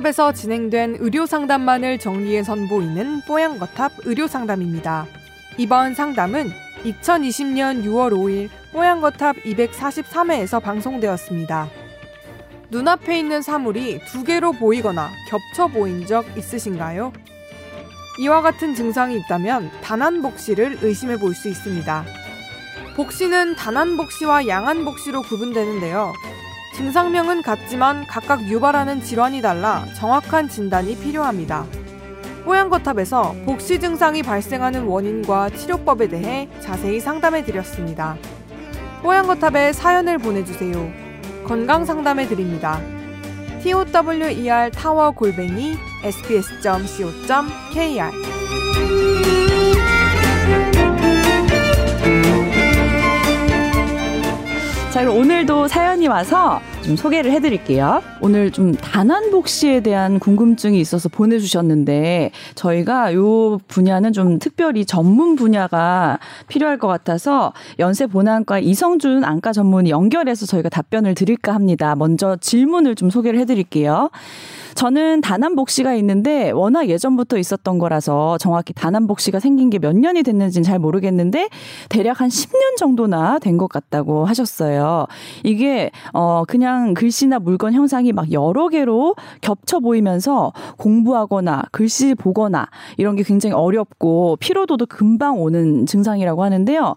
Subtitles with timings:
[0.00, 5.06] 뽀양거탑에서 진행된 의료 상담만을 정리해 선보이는 뽀양거탑 의료 상담입니다.
[5.58, 6.50] 이번 상담은
[6.84, 11.68] 2020년 6월 5일 뽀양거탑 243회에서 방송되었습니다.
[12.70, 17.12] 눈앞에 있는 사물이 두 개로 보이거나 겹쳐 보인 적 있으신가요?
[18.20, 22.04] 이와 같은 증상이 있다면 단안복시를 의심해 볼 수 있습니다.
[22.96, 26.12] 복시는 단안복시와 양안복시로 구분되는데요.
[26.80, 31.66] 증상명은 같지만 각각 유발하는 질환이 달라 정확한 진단이 필요합니다.
[32.46, 38.16] 뽀양거탑에서 복시 증상이 발생하는 원인과 치료법에 대해 자세히 상담해 드렸습니다.
[39.02, 40.90] 뽀양거탑에 사연을 보내주세요.
[41.46, 42.80] 건강 상담해 드립니다.
[43.62, 47.30] tower 타워 골뱅이 sbs.co.kr
[54.90, 58.02] 자, 그럼 오늘도 사연이 와서 좀 소개를 해드릴게요.
[58.22, 66.18] 오늘 좀 단안복 시에 대한 궁금증이 있어서 보내주셨는데 저희가 요 분야는 좀 특별히 전문 분야가
[66.48, 71.94] 필요할 것 같아서 연세 본안과 이성준 안과 전문의 연결해서 저희가 답변을 드릴까 합니다.
[71.94, 74.10] 먼저 질문을 좀 소개를 해드릴게요.
[74.74, 80.78] 저는 단안복시가 있는데 워낙 예전부터 있었던 거라서 정확히 단안복시가 생긴 게 몇 년이 됐는지는 잘
[80.78, 81.48] 모르겠는데
[81.88, 85.06] 대략 한 10년 정도나 된 것 같다고 하셨어요.
[85.44, 92.66] 이게 어 그냥 글씨나 물건 형상이 막 여러 개로 겹쳐 보이면서 공부하거나 글씨 보거나
[92.96, 96.94] 이런 게 굉장히 어렵고 피로도도 금방 오는 증상이라고 하는데요.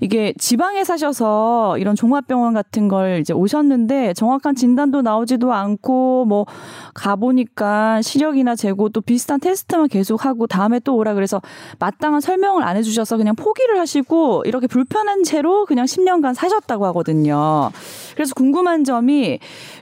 [0.00, 6.46] 이게 지방에 사셔서 이런 종합병원 같은 걸 이제 오셨는데 정확한 진단도 나오지도 않고 뭐
[6.94, 11.40] 가보니까 시력이나 재고 또 비슷한 테스트만 계속 하고 다음에 또 오라 그래서
[11.78, 17.70] 마땅한 설명을 안 해주셔서 그냥 포기를 하시고 이렇게 불편한 채로 그냥 10년간 사셨다고 하거든요.
[18.14, 19.15] 그래서 궁금한 점이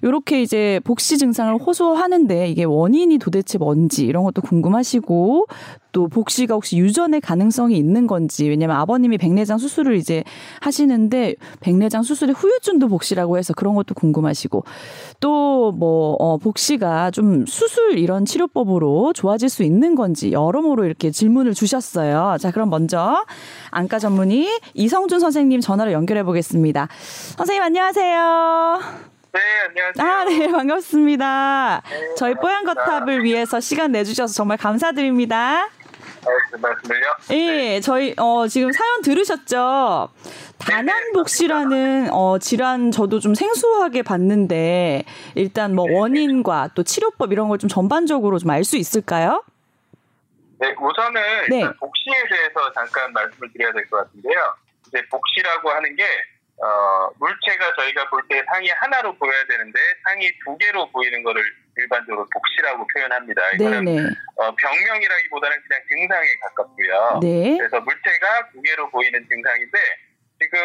[0.02, 5.46] 이렇게 이제 복시 증상을 호소하는데 이게 원인이 도대체 뭔지 이런 것도 궁금하시고
[5.94, 10.24] 또 복시가 혹시 유전의 가능성이 있는 건지 왜냐면 아버님이 백내장 수술을 이제
[10.60, 14.64] 하시는데 백내장 수술의 후유증도 복시라고 해서 그런 것도 궁금하시고
[15.20, 22.38] 또뭐 어, 복시가 좀 수술 이런 치료법으로 좋아질 수 있는 건지 여러모로 이렇게 질문을 주셨어요.
[22.40, 23.24] 자 그럼 먼저
[23.70, 26.88] 안과 전문의 이성준 선생님 전화로 연결해 보겠습니다.
[27.36, 28.80] 선생님 안녕하세요.
[29.32, 30.06] 네, 안녕하세요.
[30.06, 31.82] 아, 네, 반갑습니다.
[31.88, 35.68] 네, 저희 뽀얀 거탑을 위해서 시간 내주셔서 정말 감사드립니다.
[36.50, 37.06] 그 말씀을요?
[37.30, 40.08] 예, 저희 어 지금 사연 들으셨죠?
[40.58, 45.04] 단안복시라는 어 질환 저도 좀 생소하게 봤는데
[45.34, 49.42] 일단 뭐 원인과 또 치료법 이런 걸 좀 전반적으로 좀 알 수 있을까요?
[50.58, 51.20] 네, 우선은
[51.50, 51.60] 네.
[51.78, 54.34] 복시에 대해서 잠깐 말씀을 드려야 될 것 같은데요.
[54.88, 56.04] 이제 복시라고 하는 게
[56.62, 61.42] 어, 물체가 저희가 볼 때 상이 하나로 보여야 되는데 상이 두 개로 보이는 거를
[61.76, 63.42] 일반적으로 복시라고 표현합니다.
[63.54, 67.20] 이거는 어, 병명이라기보다는 그냥 증상에 가깝고요.
[67.22, 67.56] 네.
[67.58, 69.78] 그래서 물체가 두 개로 보이는 증상인데
[70.40, 70.58] 지금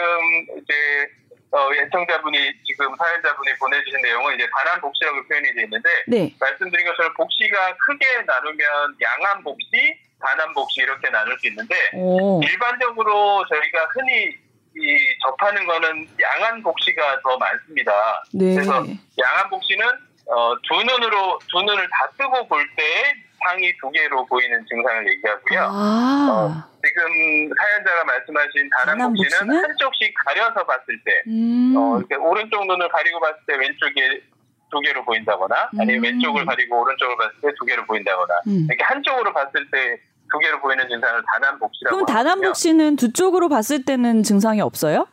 [0.61, 1.09] 이제
[1.51, 6.35] 어, 예청자분이 지금 사연자분이 보내주신 내용은 이제 단한 복시라고 표현이 되어 있는데 네.
[6.39, 12.39] 말씀드린 것처럼 복시가 크게 나누면 양한 복시, 단한 복시 이렇게 나눌 수 있는데 오.
[12.43, 14.37] 일반적으로 저희가 흔히
[14.75, 17.91] 이 접하는 거는 양한 복시가 더 많습니다.
[18.33, 18.53] 네.
[18.55, 19.85] 그래서 양한 복시는
[20.27, 25.61] 어, 두 눈으로 두 눈을 다 뜨고 볼 때 상이 두 개로 보이는 증상을 얘기하고요.
[25.61, 26.27] 아.
[26.29, 31.73] 어, 지금 사연자가 말씀하신 단한 복시는 한쪽씩 가려서 봤을 때, 음.
[31.75, 34.21] 어, 이렇게 오른쪽 눈을 가리고 봤을 때 왼쪽에
[34.69, 36.03] 두 개로 보인다거나, 아니면 음.
[36.03, 38.67] 왼쪽을 가리고 오른쪽을 봤을 때 두 개로 보인다거나, 음.
[38.69, 39.97] 이렇게 한쪽으로 봤을 때
[40.31, 45.07] 두 개로 보이는 증상을 단한복시라고 그럼 단한복시는 두 쪽으로 봤을 때는 증상이 없어요?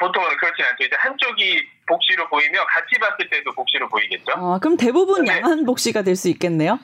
[0.00, 0.84] 보통은 그렇진 않죠.
[0.84, 4.32] 이제 한쪽이 복시로 보이며 같이 봤을 때도 복시로 보이겠죠.
[4.36, 5.36] 아, 그럼 대부분 네.
[5.36, 6.78] 양한 복시가 될 수 있겠네요.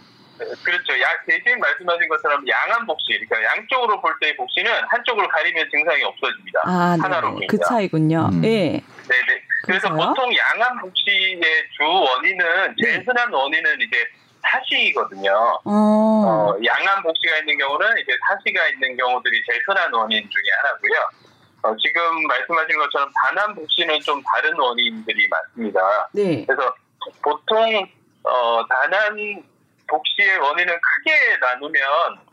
[0.64, 1.00] 그렇죠.
[1.00, 6.60] 야, 대신 말씀하신 것처럼 양한 복시, 그러니까 양쪽으로 볼 때의 복시는 한쪽으로 가리면 증상이 없어집니다.
[6.64, 7.46] 아, 하나로 네.
[7.46, 8.30] 그 차이군요.
[8.32, 8.44] 음.
[8.44, 8.48] 예.
[8.48, 9.42] 네, 네.
[9.64, 10.08] 그래서 그래서요?
[10.08, 11.40] 보통 양한 복시의
[11.76, 13.04] 주 원인은 제일 네.
[13.06, 14.04] 흔한 원인은 이제
[14.46, 15.32] 사시거든요.
[15.64, 15.70] 어.
[15.70, 21.24] 어, 양한 복시가 있는 경우는 이제 사시가 있는 경우들이 제일 흔한 원인 중에 하나고요.
[21.62, 26.08] 어, 지금 말씀하신 것처럼 단한 복시는 좀 다른 원인들이 많습니다.
[26.12, 26.44] 네.
[26.46, 26.74] 그래서
[27.22, 27.86] 보통
[28.24, 29.42] 어, 단한
[29.88, 31.82] 복시의 원인은 크게 나누면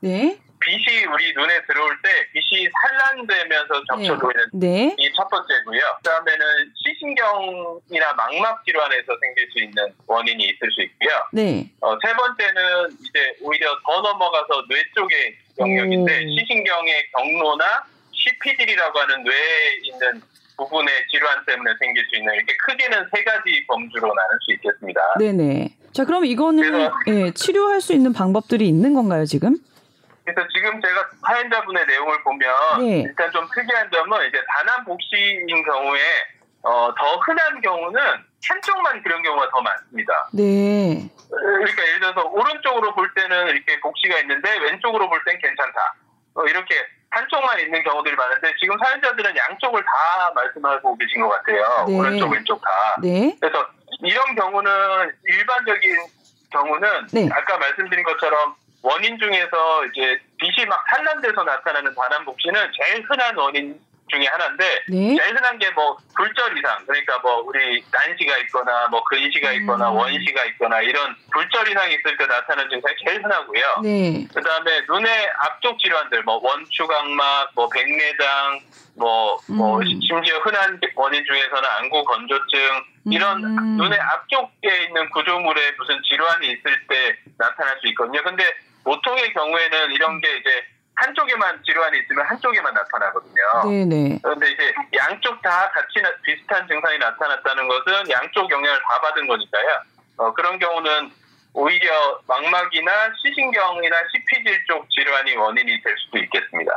[0.01, 0.37] 네.
[0.61, 4.95] 빛이 우리 눈에 들어올 때 빛이 산란되면서 접쳐 보이는 네.
[4.97, 5.81] 이첫 번째고요.
[5.97, 11.09] 그다음에는 시신경이나 망막 질환에서 생길 수 있는 원인이 있을 수 있고요.
[11.33, 11.69] 네.
[11.81, 16.29] 어, 세 번째는 이제 오히려 더 넘어가서 뇌 쪽의 영역인데 오.
[16.29, 20.21] 시신경의 경로나 CPD라고 하는 뇌에 있는
[20.57, 25.01] 부분의 질환 때문에 생길 수 있는 이렇게 크게는 세 가지 범주로 나눌 수 있겠습니다.
[25.17, 25.75] 네네.
[25.91, 29.57] 자, 그럼 이거는 예, 치료할 수 있는 방법들이 있는 건가요, 지금?
[30.33, 32.49] 그래서 지금 제가 사연자분의 내용을 보면
[32.79, 33.01] 네.
[33.01, 35.99] 일단 좀 특이한 점은 이제 단암 복시인 경우에
[36.63, 38.01] 어, 더 흔한 경우는
[38.47, 40.29] 한쪽만 그런 경우가 더 많습니다.
[40.33, 41.09] 네.
[41.29, 45.95] 그러니까 예를 들어서 오른쪽으로 볼 때는 이렇게 복시가 있는데 왼쪽으로 볼 땐 괜찮다.
[46.35, 46.75] 어, 이렇게
[47.09, 51.85] 한쪽만 있는 경우들이 많은데 지금 사연자들은 양쪽을 다 말씀하고 계신 것 같아요.
[51.87, 51.97] 네.
[51.97, 52.69] 오른쪽 왼쪽 다.
[53.01, 53.35] 네.
[53.39, 53.67] 그래서
[54.03, 54.71] 이런 경우는
[55.25, 55.97] 일반적인
[56.51, 57.29] 경우는 네.
[57.31, 63.79] 아까 말씀드린 것처럼 원인 중에서 이제 빛이 막 산란돼서 나타나는 단암 복시는 제일 흔한 원인
[64.11, 65.15] 중에 하나인데 네.
[65.15, 69.97] 제일 흔한 게뭐 굴절 이상 그러니까 뭐 우리 난시가 있거나 뭐 근시가 있거나 음.
[69.97, 73.61] 원시가 있거나 이런 굴절 이상이 있을 때 나타나는 증상이 제일 흔하고요.
[73.83, 74.27] 네.
[74.33, 78.59] 그다음에 눈의 앞쪽 질환들 뭐 원추각막, 뭐 백내장,
[78.97, 79.83] 뭐, 뭐 음.
[80.01, 83.77] 심지어 흔한 원인 중에서는 안구 건조증 이런 음.
[83.77, 88.21] 눈의 앞쪽에 있는 구조물에 무슨 질환이 있을 때 나타날 수 있거든요.
[88.23, 88.43] 근데
[88.83, 90.49] 보통의 경우에는 이런 게 이제
[90.95, 93.69] 한쪽에만 질환이 있으면 한쪽에만 나타나거든요.
[93.69, 94.19] 네네.
[94.21, 95.93] 그런데 이제 양쪽 다 같이
[96.23, 99.67] 비슷한 증상이 나타났다는 것은 양쪽 영향을 다 받은 거니까요.
[100.17, 101.09] 어, 그런 경우는
[101.53, 102.91] 오히려 망막이나
[103.23, 106.71] 시신경이나 CP질 쪽 질환이 원인이 될 수도 있겠습니다.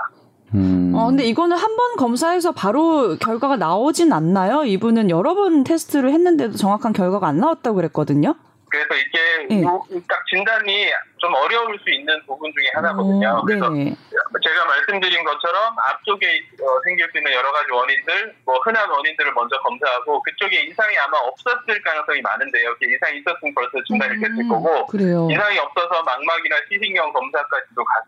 [0.55, 0.93] 음.
[0.95, 4.65] 어, 근데 이거는 한 번 검사해서 바로 결과가 나오진 않나요?
[4.65, 8.37] 이분은 여러 번 테스트를 했는데도 정확한 결과가 안 나왔다고 그랬거든요.
[8.75, 9.63] 그래서 이게 네.
[10.09, 13.39] 딱 진단이 좀 어려울 수 있는 부분 중에 하나거든요.
[13.39, 16.27] 오, 그래서 제가 말씀드린 것처럼 앞쪽에
[16.61, 21.19] 어, 생길 수 있는 여러 가지 원인들, 뭐 흔한 원인들을 먼저 검사하고 그쪽에 이상이 아마
[21.19, 22.75] 없었을 가능성이 많은데요.
[22.83, 25.29] 이상이 있었으면 벌써 진단이 됐을 음, 거고 그래요.
[25.31, 28.05] 이상이 없어서 망막이나 시신경 검사까지도 갔,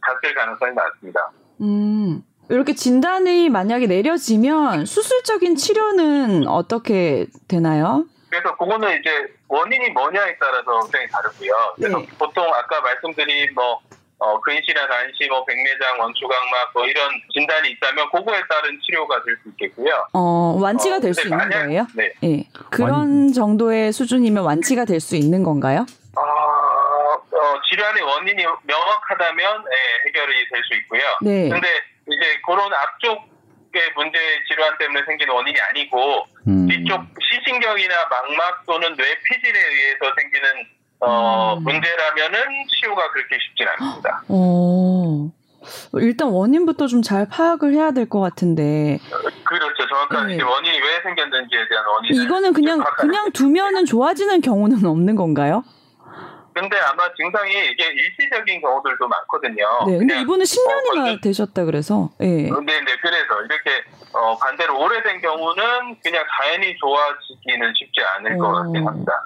[0.00, 1.30] 갔을 가능성이 많습니다.
[1.60, 2.22] 음.
[2.50, 8.06] 이렇게 진단이 만약에 내려지면 수술적인 치료는 어떻게 되나요?
[8.30, 11.52] 그래서 그거는 이제 원인이 뭐냐에 따라서 굉장히 다르고요.
[11.76, 12.06] 그래서 네.
[12.18, 13.80] 보통 아까 말씀드린 뭐
[14.20, 19.48] 어, 근시나 난시, 뭐 백내장, 원추각막 뭐 이런 진단이 있다면 그거에 따른 치료가 될 수
[19.50, 20.06] 있겠고요.
[20.12, 21.86] 어, 완치가 어, 될수 있는 만약, 거예요?
[21.94, 22.12] 네.
[22.20, 22.48] 네.
[22.70, 23.32] 그런 완...
[23.32, 25.86] 정도의 수준이면 완치가 될 수 있는 건가요?
[26.16, 29.76] 어, 어, 질환의 원인이 명확하다면 네,
[30.08, 31.02] 해결이 될 수 있고요.
[31.22, 31.48] 네.
[31.48, 31.68] 근데
[32.08, 33.22] 이제 그런 앞쪽
[33.74, 34.18] 의 문제
[34.48, 36.66] 질환 때문에 생긴 원인이 아니고 음.
[36.68, 40.48] 뒤쪽 시신경이나 망막 또는 뇌 피질에 의해서 생기는
[41.00, 41.62] 어, 음.
[41.64, 42.38] 문제라면은
[42.68, 44.22] 치료가 그렇게 쉽진 않습니다.
[44.28, 45.30] 오.
[46.00, 48.98] 일단 원인부터 좀 잘 파악을 해야 될 것 같은데.
[49.44, 49.86] 그렇죠.
[49.88, 50.42] 정확한 네.
[50.42, 52.22] 원인이 왜 생겼는지에 대한 원인.
[52.22, 55.64] 이거는 그냥 그냥 두면은 좋아지는 경우는 없는 건가요?
[56.60, 59.66] 근데 아마 증상이 이게 일시적인 경우들도 많거든요.
[59.86, 62.10] 네, 근데 이분은 10년이나 어, 되셨다 그래서.
[62.20, 62.26] 예.
[62.26, 62.50] 네.
[62.50, 62.96] 네, 네.
[63.00, 68.38] 그래서 이렇게 어, 반대로 오래된 경우는 그냥 자연히 좋아지기는 쉽지 않을 어.
[68.38, 69.24] 것 같긴 합니다.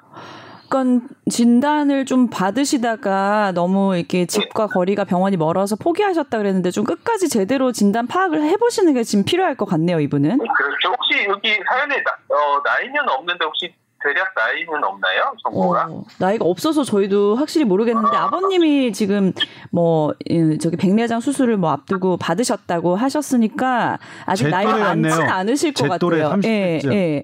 [0.69, 4.73] 그러니까 진단을 좀 받으시다가 너무 이렇게 집과 네.
[4.73, 9.65] 거리가 병원이 멀어서 포기하셨다 그랬는데 좀 끝까지 제대로 진단 파악을 해보시는 게 지금 필요할 것
[9.65, 10.39] 같네요, 이분은.
[10.39, 10.89] 그렇죠.
[10.89, 13.71] 혹시 여기 사연에 나, 어, 나이는 없는데 혹시
[14.03, 15.33] 대략 나이는 없나요?
[15.43, 15.87] 정보가?
[15.89, 18.29] 어, 나이가 없어서 저희도 확실히 모르겠는데 아.
[18.29, 19.33] 버님이 지금
[19.71, 20.13] 뭐
[20.61, 26.39] 저기 백내장 수술을 뭐 앞두고 받으셨다고 하셨으니까 아직 나이가 많진 않으실 것 같아요.
[26.45, 27.23] 예, 예.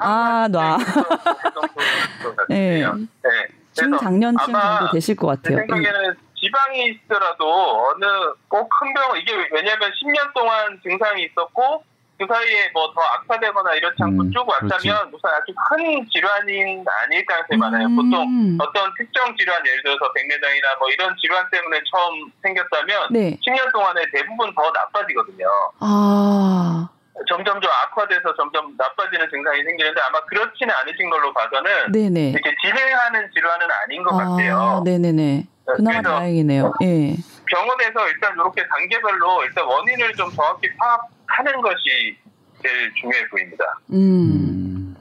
[0.00, 0.78] 아, 아 놔.
[2.48, 2.82] 네.
[2.82, 3.28] 네.
[3.72, 5.56] 중장년층 정도 되실 것 같아요.
[5.56, 7.44] 제 생각에는 지방이 있더라도
[7.88, 8.04] 어느
[8.48, 11.82] 꼭 큰 병원 이게 왜냐하면 10년 동안 증상이 있었고
[12.18, 17.24] 그 사이에 뭐 더 악화되거나 이렇지 않고 음, 쭉 왔다면 우선 아주 큰 질환인 아닐
[17.24, 17.60] 가능성이 음.
[17.60, 17.88] 많아요.
[17.94, 23.38] 보통 어떤 특정 질환 예를 들어서 백내장이나 뭐 이런 질환 때문에 처음 생겼다면 네.
[23.46, 25.46] 10년 동안에 대부분 더 나빠지거든요.
[25.80, 26.88] 아.
[27.28, 32.30] 점점 좀 악화돼서 점점 나빠지는 증상이 생기는데 아마 그렇지는 않으신 걸로 봐서는 네네.
[32.30, 34.82] 이렇게 진행하는 질환은 아닌 것 아, 같아요.
[34.84, 35.44] 네네네.
[35.76, 36.72] 그나마 다행이네요.
[36.82, 37.14] 예.
[37.46, 42.16] 병원에서 일단 이렇게 단계별로 일단 원인을 좀 정확히 파악 하는 것이
[42.62, 43.64] 제일 중요해 보입니다.
[43.92, 44.96] 음.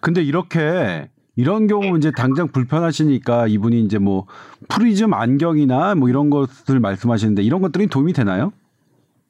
[0.00, 4.26] 근데 이렇게 이런 경우 이제 당장 불편하시니까 이분이 이제 뭐
[4.68, 8.52] 프리즘 안경이나 뭐 이런 것들 말씀하시는데 이런 것들이 도움이 되나요?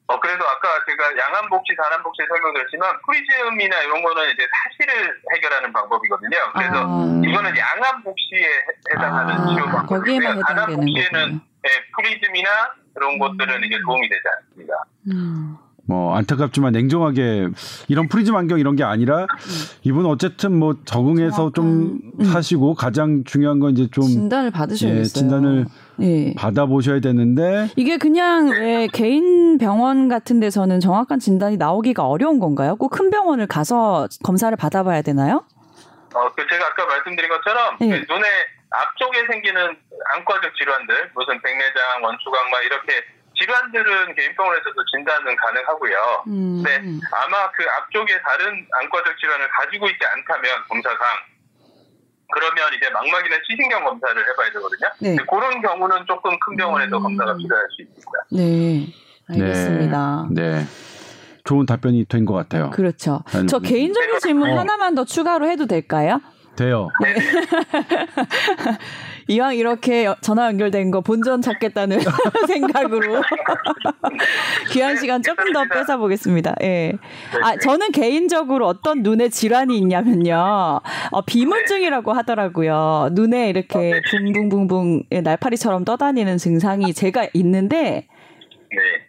[0.09, 6.37] 어 그래서 아까 제가 양안복시, 단안복시 설명드렸지만 프리즘이나 이런 거는 이제 사시를 해결하는 방법이거든요.
[6.53, 7.21] 그래서 아.
[7.25, 8.47] 이거는 양안복시에
[8.93, 9.47] 해당하는 아.
[9.47, 10.41] 치료 방법이고요.
[10.47, 12.49] 단안복시에는 네, 프리즘이나
[12.95, 14.73] 이런 것들은 이제 도움이 되지 않습니다.
[15.11, 15.57] 음.
[15.87, 17.47] 뭐 안타깝지만 냉정하게
[17.87, 19.25] 이런 프리즘 안경 이런 게 아니라
[19.83, 22.25] 이분 어쨌든 뭐 적응해서 좀 음.
[22.25, 24.99] 사시고 가장 중요한 건 이제 좀 진단을 받으셔야겠어요.
[24.99, 25.65] 예, 진단을
[26.01, 26.33] 예.
[26.35, 32.75] 받아보셔야 되는데 이게 그냥 왜 개인 병원 같은 데서는 정확한 진단이 나오기가 어려운 건가요?
[32.75, 35.43] 꼭 큰 병원을 가서 검사를 받아봐야 되나요?
[36.15, 37.89] 어, 그 제가 아까 말씀드린 것처럼 네.
[37.89, 38.23] 그 눈의
[38.69, 39.61] 앞쪽에 생기는
[40.15, 42.93] 안과적 질환들, 무슨 백내장, 원추각막 이렇게
[43.39, 46.23] 질환들은 개인병원에서도 진단은 가능하고요.
[46.27, 46.63] 음.
[46.63, 46.77] 근데
[47.11, 50.97] 아마 그 앞쪽에 다른 안과적 질환을 가지고 있지 않다면 검사상
[52.33, 54.89] 그러면 이제 망막이나 시신경 검사를 해봐야 되거든요.
[54.99, 55.15] 네.
[55.29, 57.03] 그런 경우는 조금 큰 병원에서 음.
[57.03, 58.11] 검사가 필요할 수 있습니다.
[58.31, 58.87] 네,
[59.29, 60.27] 알겠습니다.
[60.31, 60.51] 네.
[60.57, 60.65] 네.
[61.45, 62.71] 좋은 답변이 된 것 같아요.
[62.71, 63.23] 그렇죠.
[63.47, 64.59] 저 개인적인 질문 어.
[64.59, 66.19] 하나만 더 추가로 해도 될까요?
[66.57, 66.89] 돼요.
[67.01, 67.15] 네.
[69.27, 71.99] 이왕 이렇게 전화 연결된 거 본전 찾겠다는
[72.47, 73.21] 생각으로
[74.71, 76.55] 귀한 네, 시간 조금 더 뺏어 보겠습니다.
[76.61, 76.65] 예.
[76.65, 76.97] 네.
[77.43, 80.79] 아 저는 개인적으로 어떤 눈에 질환이 있냐면요.
[81.11, 83.09] 어, 비문증이라고 하더라고요.
[83.11, 88.07] 눈에 이렇게 어, 붕붕붕붕 날파리처럼 떠다니는 증상이 제가 있는데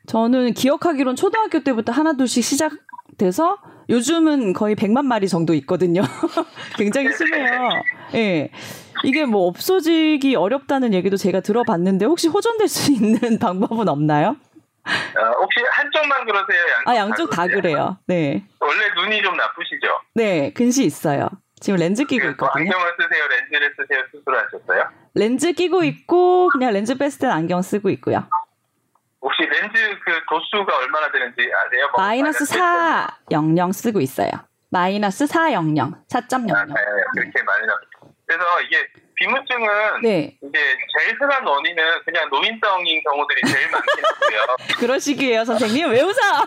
[0.06, 3.58] 저는 기억하기론 초등학교 때부터 하나 둘씩 시작돼서
[3.90, 6.02] 요즘은 거의 100만 마리 정도 있거든요.
[6.76, 7.70] 굉장히 심해요.
[8.14, 8.18] 예.
[8.18, 8.50] 네.
[9.04, 14.36] 이게 뭐 없어지기 어렵다는 얘기도 제가 들어봤는데 혹시 호전될 수 있는 방법은 없나요?
[14.88, 16.60] 어, 혹시 한쪽만 그러세요?
[16.72, 17.98] 양쪽 아 양쪽 다, 다 그래요.
[18.06, 18.44] 네.
[18.60, 19.86] 원래 눈이 좀 나쁘시죠?
[20.14, 21.28] 네, 근시 있어요.
[21.60, 22.70] 지금 렌즈 끼고 그 있거든요.
[22.70, 23.24] 안경을 쓰세요?
[23.28, 24.02] 렌즈를 쓰세요?
[24.12, 24.84] 수술하셨어요?
[25.14, 28.26] 렌즈 끼고 있고 그냥 렌즈 뺐을 땐 안경 쓰고 있고요.
[29.20, 29.72] 혹시 렌즈
[30.04, 31.88] 그 도수가 얼마나 되는지 아세요?
[31.94, 34.30] 뭐 마이너스 400 쓰고 있어요.
[34.70, 35.92] 마이너스 400, 4.00.
[36.54, 36.64] 아,
[37.14, 37.74] 그렇게 많이 나.
[38.28, 40.37] 그래서 이게 비무증은 네.
[40.42, 40.58] 이제
[40.99, 44.56] 제일 흔한 원인은 그냥 노인성인 경우들이 제일 많긴 하고요.
[44.78, 45.90] 그러시기에요, 선생님.
[45.90, 46.12] 왜 웃어?
[46.23, 46.44] 아,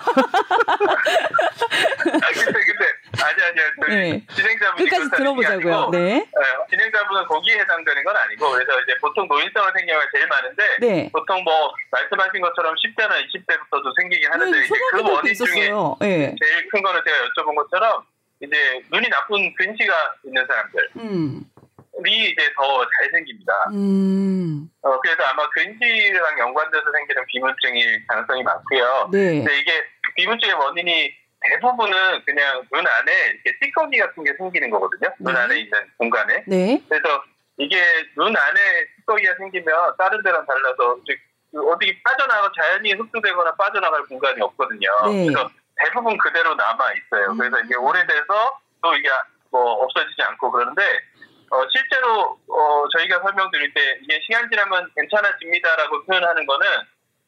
[2.32, 2.86] 근데, 근데,
[3.24, 3.64] 아니, 아니요.
[3.84, 4.26] 저희 네.
[4.36, 4.90] 진행자분이.
[4.90, 5.76] 끝까지 들어보자고요.
[5.76, 6.00] 아니고, 네.
[6.00, 6.28] 네.
[6.70, 11.10] 진행자분은 거기에 해당되는 건 아니고, 그래서 이제 보통 노인성을 생긴 경우가 제일 많은데, 네.
[11.12, 15.98] 보통 뭐, 말씀하신 것처럼 10대나 20대부터도 생기긴 하는데, 네, 이제 그 원인 있었어요.
[16.00, 16.36] 중에 네.
[16.42, 18.04] 제일 큰 거는 제가 여쭤본 것처럼,
[18.44, 20.90] 이제 눈이 나쁜 근시가 있는 사람들.
[20.98, 21.44] 음.
[22.06, 23.54] 이 이제 더 잘 생깁니다.
[23.74, 24.70] 음.
[24.82, 29.10] 어, 그래서 아마 근시랑 연관돼서 생기는 비문증일 가능성이 많고요.
[29.12, 29.38] 네.
[29.38, 29.84] 근데 이게
[30.16, 35.10] 비문증의 원인이 대부분은 그냥 눈 안에 이렇게 찌꺼기 같은 게 생기는 거거든요.
[35.10, 35.16] 네.
[35.20, 36.44] 눈 안에 있는 공간에.
[36.48, 36.82] 네.
[36.88, 37.24] 그래서
[37.58, 37.84] 이게
[38.16, 38.60] 눈 안에
[38.98, 40.98] 찌꺼기가 생기면 다른 데랑 달라서
[41.54, 44.90] 어디 빠져나가 자연히 흡수되거나 빠져나갈 공간이 없거든요.
[45.08, 45.26] 네.
[45.26, 45.50] 그래서
[45.84, 47.36] 대부분 그대로 남아 있어요.
[47.38, 47.84] 그래서 이게 음.
[47.84, 49.10] 오래돼서 또 이게
[49.52, 50.82] 뭐 없어지지 않고 그러는데
[51.52, 56.66] 어, 실제로 어, 저희가 설명드릴 때 이게 시간 지나면 괜찮아집니다라고 표현하는 거는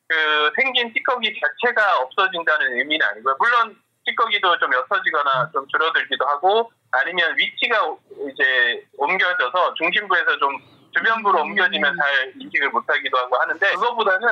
[0.08, 3.36] 그 생긴 찌꺼기 자체가 없어진다는 의미는 아니고요.
[3.38, 3.76] 물론
[4.06, 7.96] 찌꺼기도 좀 옅어지거나 좀 줄어들기도 하고 아니면 위치가
[8.32, 10.58] 이제 옮겨져서 중심부에서 좀
[10.96, 14.28] 주변부로 옮겨지면 잘 인식을 못하기도 하고 하는데 그거보다는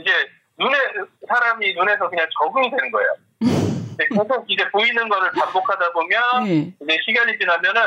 [0.00, 0.10] 이제
[0.58, 0.76] 눈에
[1.28, 3.14] 사람이 눈에서 그냥 적응이 되는 거예요.
[3.98, 6.72] 계속 이제 보이는 거를 반복하다 보면 네.
[6.80, 7.82] 이제 시간이 지나면은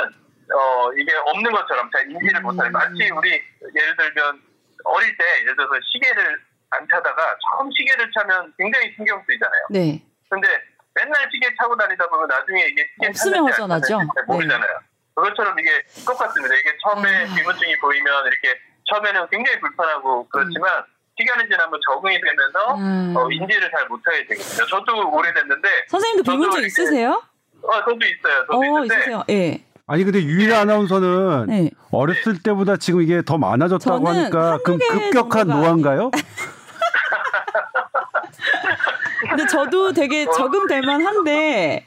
[0.53, 2.73] 어, 이게 없는 것처럼 잘 인지를 못하는 음.
[2.73, 4.41] 마치 우리 예를 들면
[4.83, 6.39] 어릴 때 예를 들어서 시계를
[6.71, 9.67] 안 차다가 처음 시계를 차면 굉장히 신경 쓰이잖아요.
[9.69, 10.01] 네.
[10.29, 10.47] 근데
[10.93, 13.99] 맨날 시계 차고 다니다 보면 나중에 이게 시계 없으면 허전하죠.
[14.27, 14.79] 모르잖아요.
[14.79, 14.91] 네.
[15.15, 15.69] 그것처럼 이게
[16.05, 16.55] 똑같습니다.
[16.55, 17.35] 이게 처음에 아.
[17.35, 20.83] 비문증이 보이면 이렇게 처음에는 굉장히 불편하고 그렇지만 음.
[21.19, 23.13] 시간이 지나면 적응이 되면서 음.
[23.15, 24.65] 어, 인지를 잘 못하게 되거든요.
[24.67, 27.21] 저도 오래됐는데 선생님도 비문증 있으세요?
[27.61, 28.45] 어, 저도 있어요.
[28.47, 29.23] 저도 어, 있는데 있으세요.
[29.29, 29.70] 예.
[29.91, 31.69] 아니 근데 유일 아나운서는 네.
[31.91, 36.11] 어렸을 때보다 지금 이게 더 많아졌다고 하니까 그럼 급격한 노화인가요?
[39.29, 41.85] 근데 저도 되게 적응될 만한데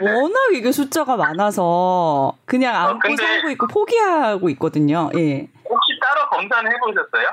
[0.00, 0.12] 네네.
[0.12, 5.10] 워낙 이게 숫자가 많아서 그냥 어, 안고 어, 살고 있고 포기하고 있거든요.
[5.14, 5.46] 예.
[5.68, 7.26] 혹시 따로 검사는 해보셨어요?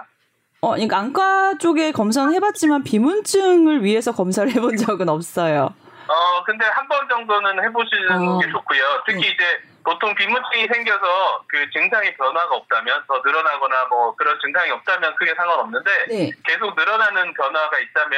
[0.59, 5.73] 어, 그러니까 안과 쪽에 검사는 해봤지만 비문증을 위해서 검사를 해본 적은 없어요.
[6.07, 8.39] 어, 근데 한 번 정도는 해보시는 어.
[8.39, 9.03] 게 좋고요.
[9.05, 9.27] 특히 네.
[9.27, 9.43] 이제
[9.83, 15.91] 보통 비문증이 생겨서 그 증상이 변화가 없다면 더 늘어나거나 뭐 그런 증상이 없다면 크게 상관없는데
[16.07, 16.31] 네.
[16.45, 18.17] 계속 늘어나는 변화가 있다면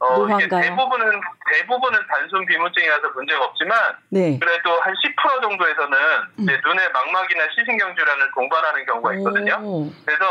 [0.00, 1.20] 어 이게 대부분은
[1.52, 4.38] 대부분은 단순 비문증이라서 문제가 없지만 네.
[4.40, 5.98] 그래도 한 10% 정도에서는
[6.38, 6.42] 음.
[6.42, 9.60] 이제 눈의 망막이나 시신경 질환을 동반하는 경우가 있거든요.
[9.62, 9.90] 오.
[10.04, 10.24] 그래서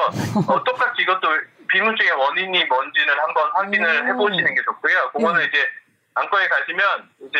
[0.52, 1.28] 어, 똑같이 이것도
[1.70, 4.08] 비문증의 원인이 뭔지는 한번 확인을 오.
[4.08, 5.12] 해보시는 게 좋고요.
[5.13, 5.46] 그거는 네.
[5.48, 5.70] 이제
[6.15, 7.39] 안과에 가시면 이제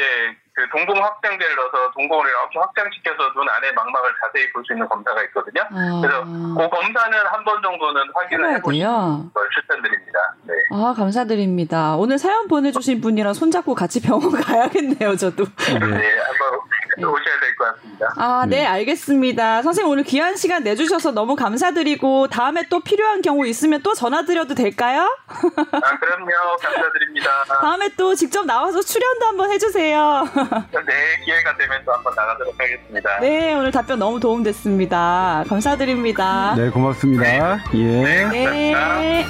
[0.56, 5.22] 그 동공 확장제를 넣어서 동공을 이렇게 확장시켜서 눈 안에 망막을 자세히 볼 수 있는 검사가
[5.26, 5.62] 있거든요.
[5.70, 6.02] 아.
[6.02, 10.36] 그래서 그 검사는 한 번 정도는 확인을 해보시는 걸 추천드립니다.
[10.44, 10.54] 네.
[10.72, 11.96] 아 감사드립니다.
[11.98, 15.44] 오늘 사연 보내주신 분이랑 손잡고 같이 병원 가야겠네요, 저도.
[15.44, 16.60] 네, 한번
[17.00, 18.14] 오셔야 될 것 같습니다.
[18.18, 19.62] 아, 네, 알겠습니다.
[19.62, 25.08] 선생님 오늘 귀한 시간 내주셔서 너무 감사드리고 다음에 또 필요한 경우 있으면 또 전화드려도 될까요?
[25.28, 26.58] 아, 그럼요.
[26.62, 27.30] 감사드립니다.
[27.62, 30.28] 다음에 또 직접 나와서 출연도 한번 해주세요.
[30.86, 33.20] 네, 기회가 되면 또 한번 나가도록 하겠습니다.
[33.20, 35.44] 네, 오늘 답변 너무 도움됐습니다.
[35.48, 36.56] 감사드립니다.
[36.58, 37.64] 네, 고맙습니다.
[37.74, 37.84] 예.
[37.84, 38.98] 네, 감사합니다.
[39.00, 39.26] 네.